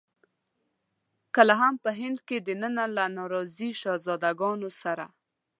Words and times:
کله 1.35 1.53
هم 1.61 1.73
په 1.83 1.89
هند 1.99 2.17
کې 2.27 2.37
دننه 2.47 2.85
له 2.95 3.05
ناراضي 3.17 3.69
شهزاده 3.81 4.31
ګانو 4.39 4.69
سره. 4.81 5.05